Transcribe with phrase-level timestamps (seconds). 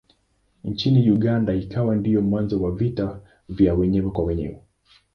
[0.63, 4.61] Nchini Uganda ikawa ndiyo mwanzo wa vita vya wenyewe kwa wenyewe.